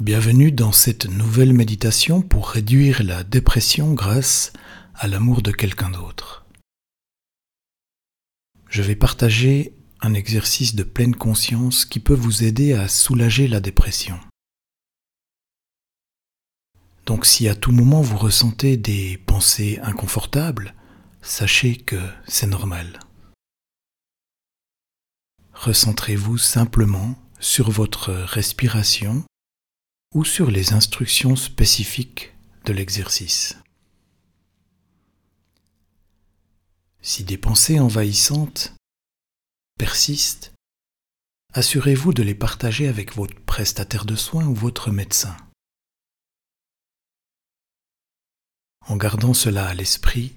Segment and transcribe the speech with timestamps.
[0.00, 4.52] Bienvenue dans cette nouvelle méditation pour réduire la dépression grâce
[4.94, 6.44] à l'amour de quelqu'un d'autre.
[8.68, 9.72] Je vais partager
[10.02, 14.20] un exercice de pleine conscience qui peut vous aider à soulager la dépression.
[17.06, 20.74] Donc si à tout moment vous ressentez des pensées inconfortables,
[21.22, 21.96] sachez que
[22.28, 23.00] c'est normal.
[25.54, 29.24] Recentrez-vous simplement sur votre respiration
[30.16, 32.34] ou sur les instructions spécifiques
[32.64, 33.58] de l'exercice.
[37.02, 38.74] Si des pensées envahissantes
[39.78, 40.54] persistent,
[41.52, 45.36] assurez-vous de les partager avec votre prestataire de soins ou votre médecin.
[48.86, 50.32] En gardant cela à l'esprit,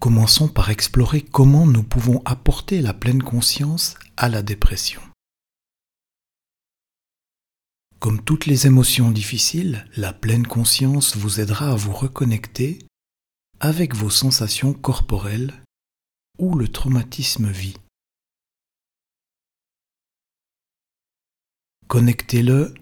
[0.00, 5.00] commençons par explorer comment nous pouvons apporter la pleine conscience à la dépression.
[8.00, 12.78] Comme toutes les émotions difficiles, la pleine conscience vous aidera à vous reconnecter
[13.60, 15.52] avec vos sensations corporelles
[16.38, 17.76] où le traumatisme vit.
[21.88, 22.72] Connectez-le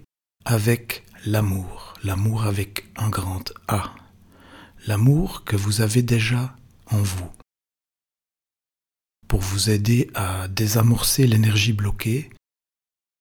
[0.45, 3.93] avec l'amour, l'amour avec un grand A,
[4.87, 7.29] l'amour que vous avez déjà en vous.
[9.27, 12.29] Pour vous aider à désamorcer l'énergie bloquée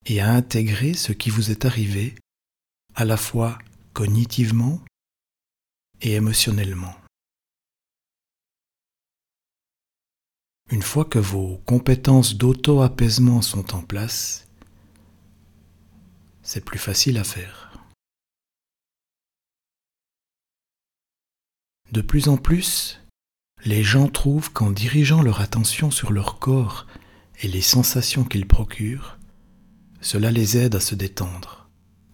[0.06, 2.14] et à intégrer ce qui vous est arrivé
[2.94, 3.58] à la fois
[3.92, 4.80] cognitivement
[6.00, 6.94] et émotionnellement.
[10.70, 14.46] Une fois que vos compétences d'auto-apaisement sont en place,
[16.42, 17.68] c'est plus facile à faire.
[21.90, 23.00] De plus en plus,
[23.64, 26.86] les gens trouvent qu'en dirigeant leur attention sur leur corps
[27.40, 29.17] et les sensations qu'ils procurent,
[30.00, 31.68] cela les aide à se détendre,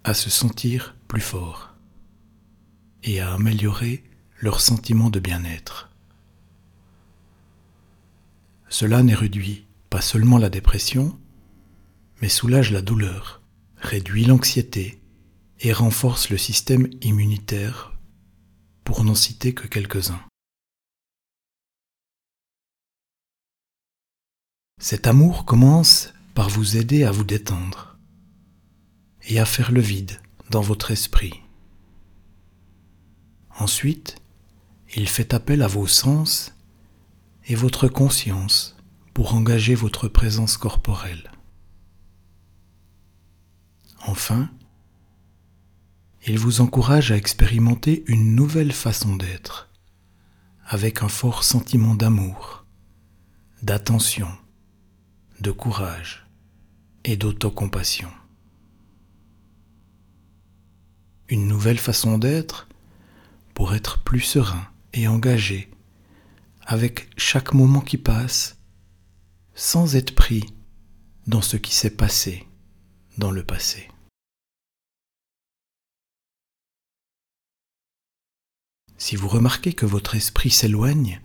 [0.05, 1.75] à se sentir plus forts
[3.03, 4.05] et à améliorer
[4.41, 5.91] leur sentiment de bien-être.
[8.69, 11.19] Cela n'est réduit pas seulement la dépression,
[12.21, 13.43] mais soulage la douleur,
[13.77, 15.01] réduit l'anxiété
[15.61, 17.93] et renforce le système immunitaire,
[18.83, 20.21] pour n'en citer que quelques-uns.
[24.81, 27.97] Cet amour commence par vous aider à vous détendre
[29.23, 31.41] et à faire le vide dans votre esprit.
[33.59, 34.17] Ensuite,
[34.97, 36.55] il fait appel à vos sens
[37.47, 38.77] et votre conscience
[39.13, 41.31] pour engager votre présence corporelle.
[44.07, 44.51] Enfin,
[46.27, 49.71] il vous encourage à expérimenter une nouvelle façon d'être,
[50.67, 52.67] avec un fort sentiment d'amour,
[53.63, 54.29] d'attention,
[55.41, 56.24] de courage
[57.05, 58.11] et d'autocompassion.
[61.29, 62.69] Une nouvelle façon d'être
[63.55, 65.71] pour être plus serein et engagé
[66.63, 68.59] avec chaque moment qui passe
[69.55, 70.45] sans être pris
[71.27, 72.47] dans ce qui s'est passé
[73.19, 73.89] dans le passé.
[78.97, 81.21] Si vous remarquez que votre esprit s'éloigne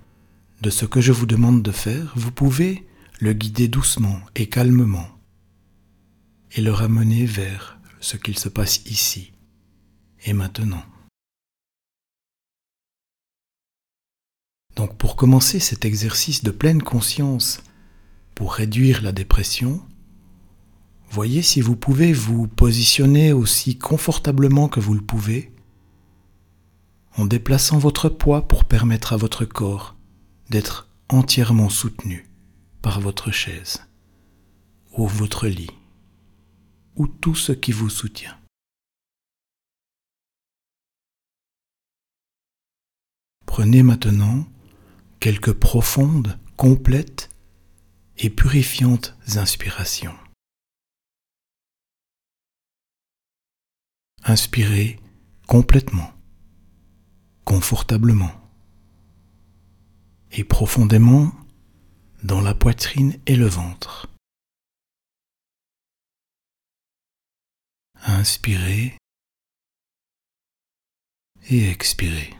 [0.62, 2.86] de ce que je vous demande de faire, vous pouvez
[3.20, 5.19] le guider doucement et calmement
[6.52, 9.34] et le ramener vers ce qu'il se passe ici
[10.26, 10.84] et maintenant.
[14.76, 17.62] Donc pour commencer cet exercice de pleine conscience
[18.36, 19.82] pour réduire la dépression,
[21.10, 25.52] voyez si vous pouvez vous positionner aussi confortablement que vous le pouvez
[27.18, 29.98] en déplaçant votre poids pour permettre à votre corps
[30.50, 32.30] d'être entièrement soutenu
[32.82, 33.86] par votre chaise
[34.94, 35.72] ou votre lit
[36.96, 38.40] ou tout ce qui vous soutient.
[43.46, 44.46] Prenez maintenant
[45.20, 47.30] quelques profondes, complètes
[48.18, 50.16] et purifiantes inspirations.
[54.24, 55.00] Inspirez
[55.48, 56.12] complètement,
[57.44, 58.32] confortablement
[60.32, 61.32] et profondément
[62.24, 64.08] dans la poitrine et le ventre.
[68.06, 68.98] Inspirez
[71.50, 72.34] et expirez.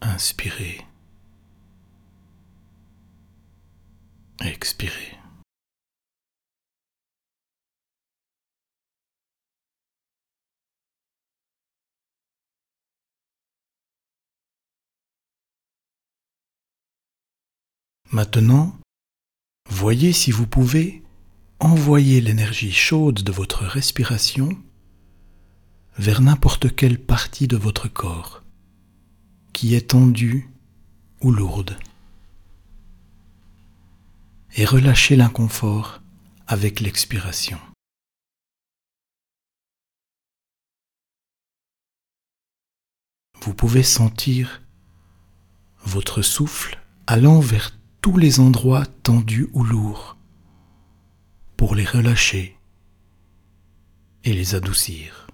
[0.00, 0.84] Inspirez.
[4.40, 5.18] Expirez.
[18.10, 18.78] Maintenant,
[19.70, 21.03] voyez si vous pouvez
[21.64, 24.50] envoyer l'énergie chaude de votre respiration
[25.96, 28.42] vers n'importe quelle partie de votre corps
[29.54, 30.50] qui est tendue
[31.22, 31.78] ou lourde.
[34.56, 36.02] Et relâchez l'inconfort
[36.46, 37.58] avec l'expiration.
[43.40, 44.62] Vous pouvez sentir
[45.82, 47.70] votre souffle allant vers
[48.02, 50.16] tous les endroits tendus ou lourds
[51.56, 52.56] pour les relâcher
[54.24, 55.26] et les adoucir.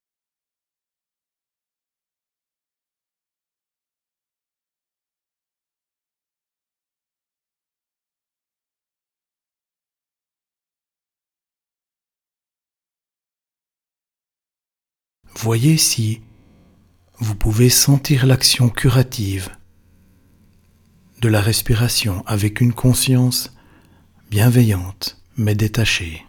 [15.37, 16.21] Voyez si
[17.19, 19.49] vous pouvez sentir l'action curative
[21.21, 23.55] de la respiration avec une conscience
[24.31, 26.27] bienveillante mais détachée.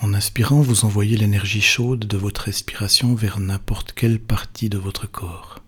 [0.00, 5.06] En inspirant, vous envoyez l'énergie chaude de votre respiration vers n'importe quelle partie de votre
[5.06, 5.62] corps.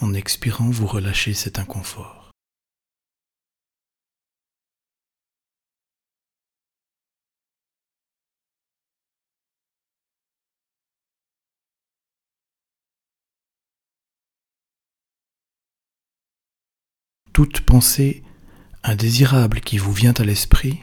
[0.00, 2.27] En expirant, vous relâchez cet inconfort.
[17.38, 18.24] Toute pensée
[18.82, 20.80] indésirable qui vous vient à l'esprit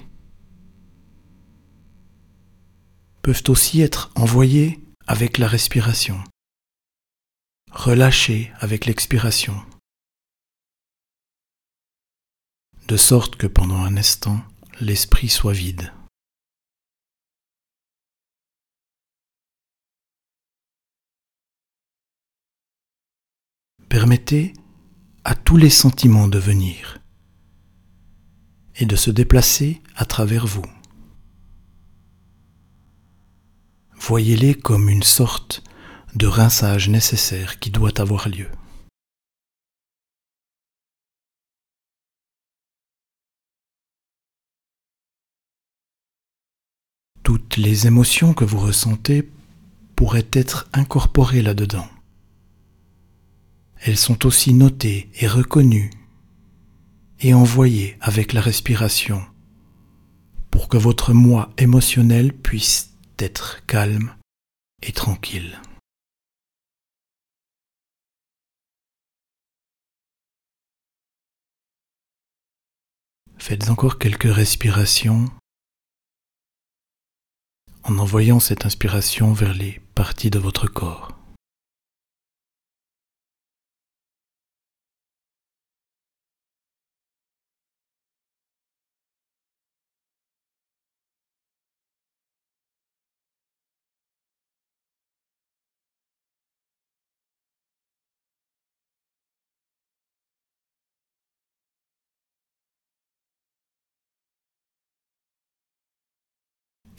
[3.22, 6.24] peuvent aussi être envoyées avec la respiration.
[7.74, 9.66] Relâchez avec l'expiration,
[12.88, 14.42] de sorte que pendant un instant,
[14.80, 15.92] l'esprit soit vide.
[23.90, 24.54] Permettez
[25.28, 27.00] à tous les sentiments de venir
[28.76, 30.66] et de se déplacer à travers vous.
[33.96, 35.64] Voyez-les comme une sorte
[36.14, 38.52] de rinçage nécessaire qui doit avoir lieu.
[47.24, 49.28] Toutes les émotions que vous ressentez
[49.96, 51.88] pourraient être incorporées là-dedans.
[53.88, 55.92] Elles sont aussi notées et reconnues
[57.20, 59.24] et envoyées avec la respiration
[60.50, 64.16] pour que votre moi émotionnel puisse être calme
[64.82, 65.62] et tranquille.
[73.38, 75.30] Faites encore quelques respirations
[77.84, 81.25] en envoyant cette inspiration vers les parties de votre corps.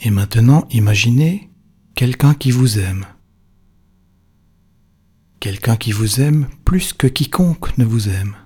[0.06, 1.50] Et maintenant, imaginez
[1.96, 3.06] quelqu'un qui vous aime.
[5.40, 8.36] Quelqu'un qui vous aime plus que quiconque ne vous aime.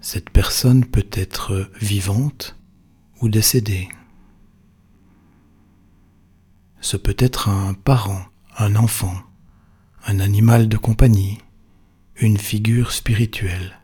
[0.00, 2.58] Cette personne peut être vivante
[3.20, 3.88] ou décédée.
[6.80, 8.24] Ce peut être un parent,
[8.58, 9.14] un enfant,
[10.08, 11.38] un animal de compagnie,
[12.16, 13.78] une figure spirituelle.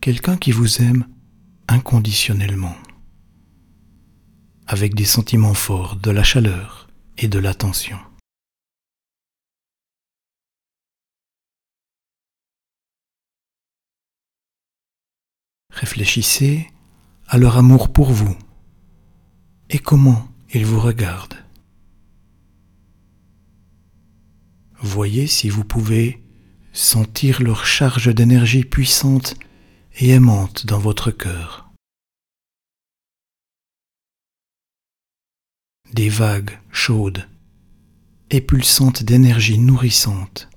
[0.00, 1.06] Quelqu'un qui vous aime
[1.68, 2.74] inconditionnellement,
[4.68, 7.98] avec des sentiments forts, de la chaleur et de l'attention.
[15.72, 16.68] Réfléchissez
[17.28, 18.36] à leur amour pour vous
[19.70, 21.42] et comment ils vous regardent.
[24.80, 26.22] Voyez si vous pouvez
[26.74, 29.34] sentir leur charge d'énergie puissante
[29.98, 31.67] et aimante dans votre cœur.
[35.92, 37.28] Des vagues chaudes
[38.30, 40.48] et pulsantes d'énergie nourrissante,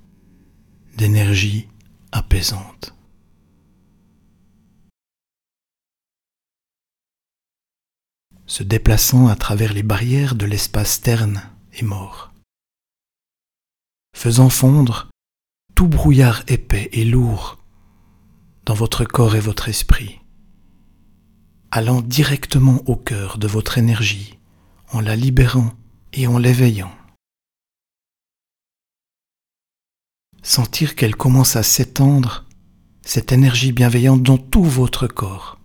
[0.96, 1.68] d'énergie
[2.12, 2.94] apaisante.
[8.52, 12.34] se déplaçant à travers les barrières de l'espace terne et mort,
[14.14, 15.08] faisant fondre
[15.74, 17.58] tout brouillard épais et lourd
[18.66, 20.20] dans votre corps et votre esprit,
[21.70, 24.38] allant directement au cœur de votre énergie,
[24.92, 25.72] en la libérant
[26.12, 26.94] et en l'éveillant.
[30.42, 32.46] Sentir qu'elle commence à s'étendre,
[33.02, 35.58] cette énergie bienveillante dans tout votre corps,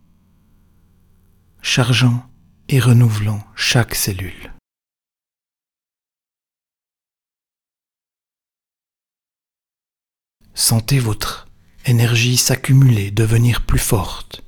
[1.62, 2.30] chargeant
[2.70, 4.54] et renouvelant chaque cellule.
[10.54, 11.48] Sentez votre
[11.86, 14.44] énergie s'accumuler, devenir plus forte,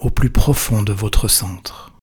[0.00, 1.95] au plus profond de votre centre.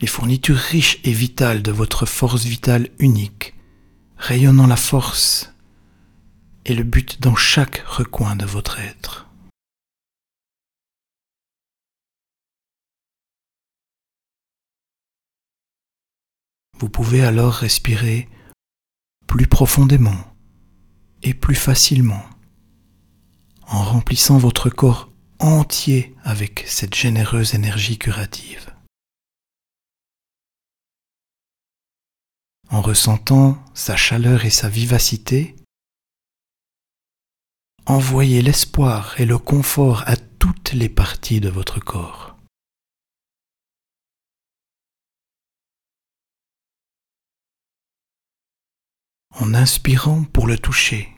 [0.00, 3.54] Les fournitures riches et vitales de votre force vitale unique,
[4.16, 5.52] rayonnant la force
[6.64, 9.28] et le but dans chaque recoin de votre être.
[16.78, 18.26] Vous pouvez alors respirer
[19.26, 20.34] plus profondément
[21.22, 22.24] et plus facilement
[23.66, 28.79] en remplissant votre corps entier avec cette généreuse énergie curative.
[32.70, 35.56] En ressentant sa chaleur et sa vivacité,
[37.86, 42.30] envoyez l'espoir et le confort à toutes les parties de votre corps.
[49.40, 51.08] en inspirant pour le toucher.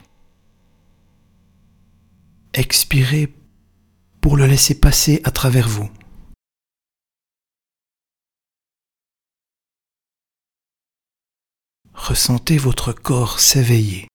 [2.53, 3.33] Expirez
[4.21, 5.89] pour le laisser passer à travers vous.
[12.03, 14.09] Ressentez votre corps s'éveiller.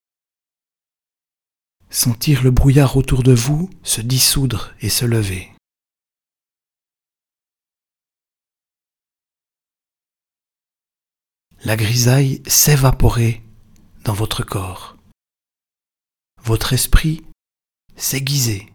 [1.88, 5.50] Sentir le brouillard autour de vous se dissoudre et se lever.
[11.64, 13.42] La grisaille s'évaporer
[14.04, 14.98] dans votre corps.
[16.42, 17.24] Votre esprit
[17.96, 18.70] s'aiguiser.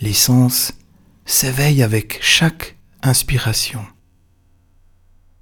[0.00, 0.74] Les sens
[1.24, 3.86] s'éveillent avec chaque inspiration,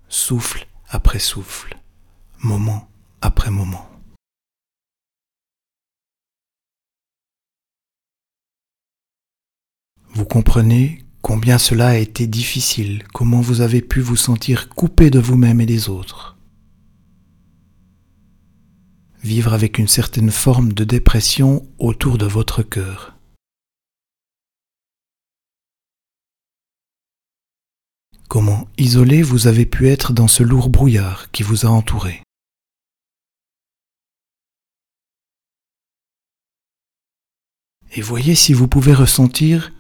[0.09, 1.77] souffle après souffle,
[2.41, 2.89] moment
[3.21, 3.89] après moment.
[10.11, 15.19] Vous comprenez combien cela a été difficile, comment vous avez pu vous sentir coupé de
[15.19, 16.35] vous-même et des autres
[19.25, 23.14] vivre avec une certaine forme de dépression autour de votre cœur.
[28.35, 32.21] Comment isolé vous avez pu être dans ce lourd brouillard qui vous a entouré.
[37.93, 39.71] Et voyez si vous pouvez ressentir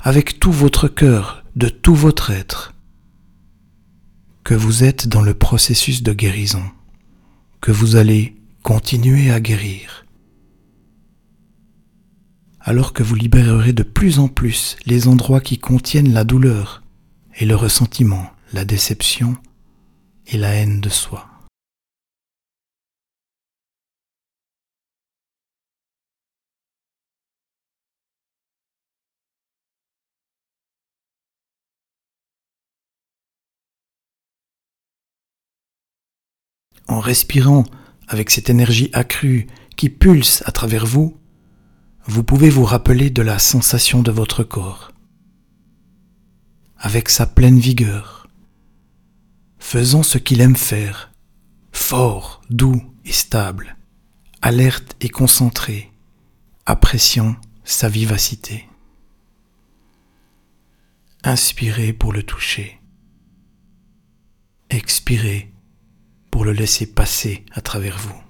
[0.00, 2.74] avec tout votre cœur, de tout votre être,
[4.42, 6.64] que vous êtes dans le processus de guérison,
[7.60, 10.06] que vous allez continuez à guérir.
[12.58, 16.81] Alors que vous libérerez de plus en plus les endroits qui contiennent la douleur
[17.36, 19.36] et le ressentiment, la déception
[20.26, 21.28] et la haine de soi.
[36.88, 37.64] En respirant
[38.08, 39.46] avec cette énergie accrue
[39.76, 41.16] qui pulse à travers vous,
[42.04, 44.91] vous pouvez vous rappeler de la sensation de votre corps,
[46.82, 48.26] avec sa pleine vigueur,
[49.60, 51.12] faisant ce qu'il aime faire,
[51.70, 53.76] fort, doux et stable,
[54.42, 55.92] alerte et concentré,
[56.66, 58.68] appréciant sa vivacité.
[61.22, 62.80] Inspirez pour le toucher.
[64.68, 65.52] Expirez
[66.32, 68.20] pour le laisser passer à travers vous.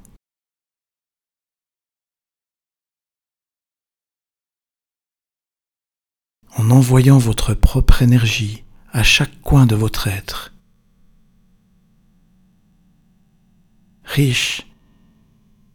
[6.57, 10.55] En envoyant votre propre énergie à chaque coin de votre être,
[14.05, 14.67] riche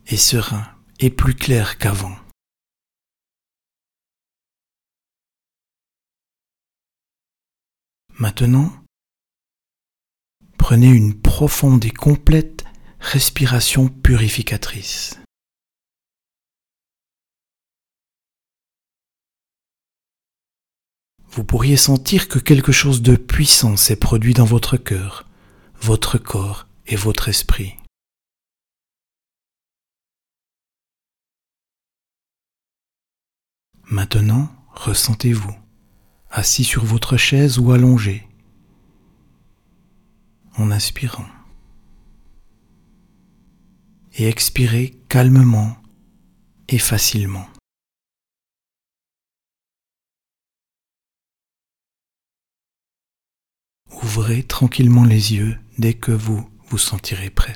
[0.07, 0.65] et serein
[0.99, 2.15] et plus clair qu'avant.
[8.19, 8.71] Maintenant,
[10.67, 12.65] Prenez une profonde et complète
[12.99, 15.17] respiration purificatrice.
[21.29, 25.27] Vous pourriez sentir que quelque chose de puissant s'est produit dans votre cœur,
[25.81, 27.75] votre corps et votre esprit.
[33.89, 35.55] Maintenant, ressentez-vous,
[36.29, 38.27] assis sur votre chaise ou allongé,
[40.57, 41.27] en inspirant.
[44.15, 45.77] Et expirez calmement
[46.67, 47.47] et facilement.
[54.03, 57.55] Ouvrez tranquillement les yeux dès que vous vous sentirez prêt.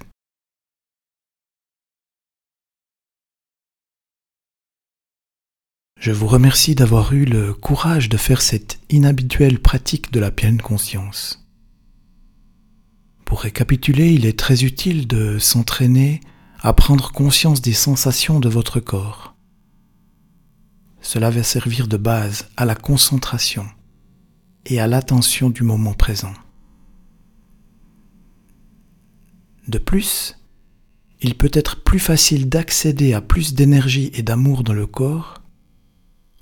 [6.00, 10.60] Je vous remercie d'avoir eu le courage de faire cette inhabituelle pratique de la pleine
[10.60, 11.46] conscience.
[13.24, 16.20] Pour récapituler, il est très utile de s'entraîner
[16.60, 19.36] à prendre conscience des sensations de votre corps.
[21.02, 23.68] Cela va servir de base à la concentration
[24.66, 26.34] et à l'attention du moment présent.
[29.68, 30.38] De plus,
[31.22, 35.42] il peut être plus facile d'accéder à plus d'énergie et d'amour dans le corps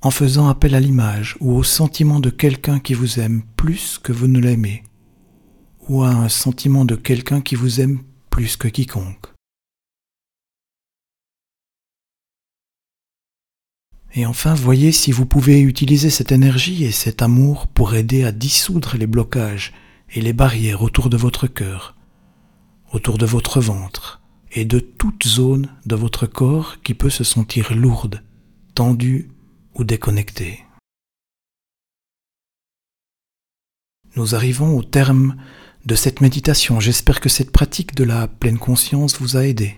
[0.02, 4.14] en faisant appel à l'image ou au sentiment de quelqu'un qui vous aime plus que
[4.14, 4.84] vous ne l'aimez,
[5.90, 8.00] ou à un sentiment de quelqu'un qui vous aime
[8.30, 9.28] plus que quiconque.
[14.14, 18.32] Et enfin, voyez si vous pouvez utiliser cette énergie et cet amour pour aider à
[18.32, 19.74] dissoudre les blocages
[20.12, 21.96] et les barrières autour de votre cœur,
[22.92, 27.76] autour de votre ventre et de toute zone de votre corps qui peut se sentir
[27.76, 28.24] lourde,
[28.74, 29.30] tendue
[29.76, 30.66] ou déconnecté.
[34.16, 35.36] Nous arrivons au terme
[35.86, 36.80] de cette méditation.
[36.80, 39.78] J'espère que cette pratique de la pleine conscience vous a aidé.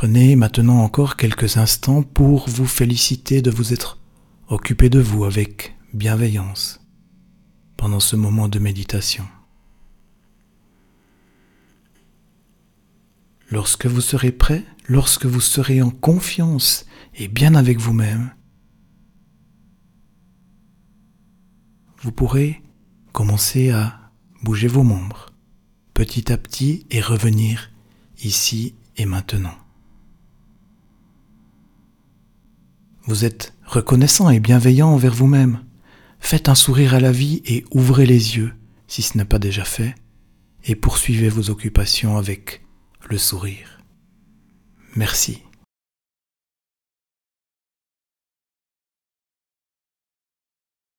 [0.00, 3.98] Prenez maintenant encore quelques instants pour vous féliciter de vous être
[4.48, 6.80] occupé de vous avec bienveillance
[7.76, 9.28] pendant ce moment de méditation.
[13.50, 18.32] Lorsque vous serez prêt, lorsque vous serez en confiance et bien avec vous-même,
[21.98, 22.62] vous pourrez
[23.12, 24.00] commencer à
[24.42, 25.26] bouger vos membres
[25.92, 27.70] petit à petit et revenir
[28.22, 29.52] ici et maintenant.
[33.10, 35.64] Vous êtes reconnaissant et bienveillant envers vous-même.
[36.20, 38.52] Faites un sourire à la vie et ouvrez les yeux,
[38.86, 39.96] si ce n'est pas déjà fait,
[40.64, 42.64] et poursuivez vos occupations avec
[43.08, 43.80] le sourire.
[44.94, 45.42] Merci.